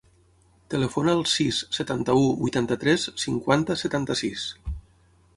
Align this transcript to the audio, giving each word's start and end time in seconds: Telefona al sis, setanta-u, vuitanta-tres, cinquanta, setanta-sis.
Telefona 0.73 1.11
al 1.17 1.19
sis, 1.33 1.59
setanta-u, 1.77 2.23
vuitanta-tres, 2.39 3.05
cinquanta, 3.25 3.77
setanta-sis. 3.83 4.47